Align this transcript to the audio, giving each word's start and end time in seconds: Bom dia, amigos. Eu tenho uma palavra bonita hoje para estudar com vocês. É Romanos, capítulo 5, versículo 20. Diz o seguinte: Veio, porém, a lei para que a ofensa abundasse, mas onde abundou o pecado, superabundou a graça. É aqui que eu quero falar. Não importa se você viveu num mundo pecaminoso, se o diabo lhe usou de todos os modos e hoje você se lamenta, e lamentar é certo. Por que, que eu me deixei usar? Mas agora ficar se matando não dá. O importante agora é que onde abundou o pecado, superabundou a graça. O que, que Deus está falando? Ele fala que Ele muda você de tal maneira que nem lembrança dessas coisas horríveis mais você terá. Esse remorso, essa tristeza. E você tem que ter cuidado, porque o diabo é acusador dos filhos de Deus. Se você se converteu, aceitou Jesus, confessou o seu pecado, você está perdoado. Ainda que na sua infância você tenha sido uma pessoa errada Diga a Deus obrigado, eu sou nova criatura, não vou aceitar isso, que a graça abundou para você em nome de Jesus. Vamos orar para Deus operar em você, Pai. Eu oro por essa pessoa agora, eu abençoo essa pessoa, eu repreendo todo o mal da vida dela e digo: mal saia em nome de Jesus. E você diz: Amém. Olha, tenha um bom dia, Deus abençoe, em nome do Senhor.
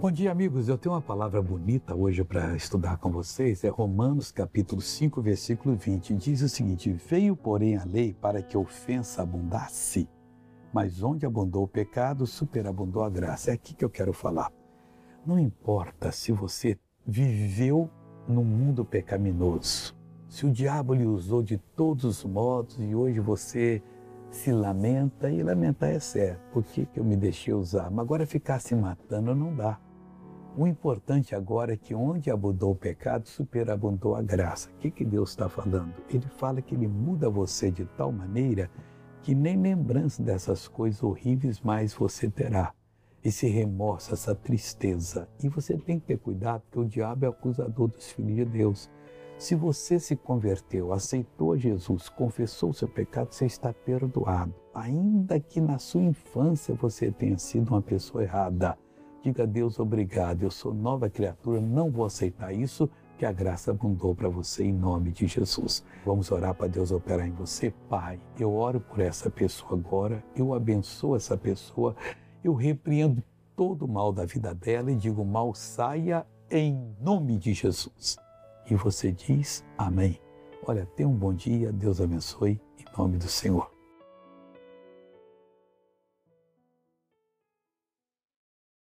Bom 0.00 0.12
dia, 0.12 0.30
amigos. 0.30 0.68
Eu 0.68 0.78
tenho 0.78 0.94
uma 0.94 1.02
palavra 1.02 1.42
bonita 1.42 1.92
hoje 1.92 2.22
para 2.22 2.54
estudar 2.54 2.98
com 2.98 3.10
vocês. 3.10 3.64
É 3.64 3.68
Romanos, 3.68 4.30
capítulo 4.30 4.80
5, 4.80 5.20
versículo 5.20 5.74
20. 5.74 6.14
Diz 6.14 6.40
o 6.40 6.48
seguinte: 6.48 6.92
Veio, 6.92 7.34
porém, 7.34 7.76
a 7.76 7.84
lei 7.84 8.14
para 8.14 8.40
que 8.40 8.56
a 8.56 8.60
ofensa 8.60 9.22
abundasse, 9.22 10.08
mas 10.72 11.02
onde 11.02 11.26
abundou 11.26 11.64
o 11.64 11.68
pecado, 11.68 12.28
superabundou 12.28 13.02
a 13.02 13.10
graça. 13.10 13.50
É 13.50 13.54
aqui 13.54 13.74
que 13.74 13.84
eu 13.84 13.90
quero 13.90 14.12
falar. 14.12 14.52
Não 15.26 15.36
importa 15.36 16.12
se 16.12 16.30
você 16.30 16.78
viveu 17.04 17.90
num 18.28 18.44
mundo 18.44 18.84
pecaminoso, 18.84 19.96
se 20.28 20.46
o 20.46 20.52
diabo 20.52 20.94
lhe 20.94 21.06
usou 21.06 21.42
de 21.42 21.58
todos 21.58 22.04
os 22.04 22.24
modos 22.24 22.78
e 22.78 22.94
hoje 22.94 23.18
você 23.18 23.82
se 24.30 24.52
lamenta, 24.52 25.28
e 25.28 25.42
lamentar 25.42 25.90
é 25.90 25.98
certo. 25.98 26.40
Por 26.52 26.62
que, 26.62 26.86
que 26.86 27.00
eu 27.00 27.04
me 27.04 27.16
deixei 27.16 27.52
usar? 27.52 27.90
Mas 27.90 28.04
agora 28.04 28.24
ficar 28.24 28.60
se 28.60 28.76
matando 28.76 29.34
não 29.34 29.56
dá. 29.56 29.80
O 30.60 30.66
importante 30.66 31.36
agora 31.36 31.74
é 31.74 31.76
que 31.76 31.94
onde 31.94 32.32
abundou 32.32 32.72
o 32.72 32.74
pecado, 32.74 33.28
superabundou 33.28 34.16
a 34.16 34.22
graça. 34.22 34.68
O 34.70 34.78
que, 34.78 34.90
que 34.90 35.04
Deus 35.04 35.30
está 35.30 35.48
falando? 35.48 35.94
Ele 36.10 36.26
fala 36.36 36.60
que 36.60 36.74
Ele 36.74 36.88
muda 36.88 37.30
você 37.30 37.70
de 37.70 37.84
tal 37.84 38.10
maneira 38.10 38.68
que 39.22 39.36
nem 39.36 39.56
lembrança 39.56 40.20
dessas 40.20 40.66
coisas 40.66 41.00
horríveis 41.00 41.60
mais 41.60 41.94
você 41.94 42.28
terá. 42.28 42.74
Esse 43.22 43.46
remorso, 43.46 44.12
essa 44.12 44.34
tristeza. 44.34 45.28
E 45.40 45.48
você 45.48 45.78
tem 45.78 46.00
que 46.00 46.06
ter 46.06 46.18
cuidado, 46.18 46.62
porque 46.62 46.80
o 46.80 46.84
diabo 46.84 47.24
é 47.24 47.28
acusador 47.28 47.86
dos 47.86 48.10
filhos 48.10 48.34
de 48.34 48.44
Deus. 48.44 48.90
Se 49.38 49.54
você 49.54 50.00
se 50.00 50.16
converteu, 50.16 50.92
aceitou 50.92 51.56
Jesus, 51.56 52.08
confessou 52.08 52.70
o 52.70 52.74
seu 52.74 52.88
pecado, 52.88 53.32
você 53.32 53.46
está 53.46 53.72
perdoado. 53.72 54.52
Ainda 54.74 55.38
que 55.38 55.60
na 55.60 55.78
sua 55.78 56.02
infância 56.02 56.74
você 56.74 57.12
tenha 57.12 57.38
sido 57.38 57.68
uma 57.68 57.80
pessoa 57.80 58.24
errada 58.24 58.76
Diga 59.22 59.42
a 59.42 59.46
Deus 59.46 59.80
obrigado, 59.80 60.42
eu 60.42 60.50
sou 60.50 60.72
nova 60.72 61.10
criatura, 61.10 61.60
não 61.60 61.90
vou 61.90 62.04
aceitar 62.04 62.52
isso, 62.52 62.88
que 63.18 63.26
a 63.26 63.32
graça 63.32 63.72
abundou 63.72 64.14
para 64.14 64.28
você 64.28 64.64
em 64.64 64.72
nome 64.72 65.10
de 65.10 65.26
Jesus. 65.26 65.84
Vamos 66.06 66.30
orar 66.30 66.54
para 66.54 66.68
Deus 66.68 66.92
operar 66.92 67.26
em 67.26 67.32
você, 67.32 67.72
Pai. 67.88 68.20
Eu 68.38 68.54
oro 68.54 68.80
por 68.80 69.00
essa 69.00 69.28
pessoa 69.28 69.72
agora, 69.72 70.22
eu 70.36 70.54
abençoo 70.54 71.16
essa 71.16 71.36
pessoa, 71.36 71.96
eu 72.44 72.54
repreendo 72.54 73.22
todo 73.56 73.86
o 73.86 73.88
mal 73.88 74.12
da 74.12 74.24
vida 74.24 74.54
dela 74.54 74.92
e 74.92 74.94
digo: 74.94 75.24
mal 75.24 75.52
saia 75.52 76.24
em 76.48 76.94
nome 77.00 77.36
de 77.38 77.52
Jesus. 77.52 78.16
E 78.70 78.74
você 78.76 79.10
diz: 79.10 79.64
Amém. 79.76 80.20
Olha, 80.64 80.86
tenha 80.94 81.08
um 81.08 81.16
bom 81.16 81.34
dia, 81.34 81.72
Deus 81.72 82.00
abençoe, 82.00 82.60
em 82.78 82.96
nome 82.96 83.18
do 83.18 83.28
Senhor. 83.28 83.77